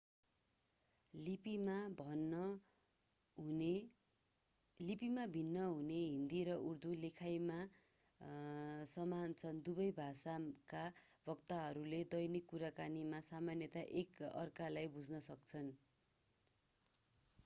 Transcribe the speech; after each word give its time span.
लिपिमा 1.13 1.73
भिन्न 1.97 2.39
हुने 5.65 5.97
हिन्दी 5.97 6.39
र 6.49 6.55
उर्दू 6.69 6.93
लेखाइमा 7.03 7.59
समान 8.93 9.37
छन् 9.43 9.61
दुबै 9.69 9.87
भाषाका 9.99 10.83
वक्ताहरूले 11.27 12.01
दैनिक 12.09 12.49
कुराकानीमा 12.49 13.21
सामान्यतया 13.29 13.87
एक 14.03 14.21
अर्कालाई 14.35 14.93
बुझ्न 14.99 15.25
सक्छन् 15.25 15.73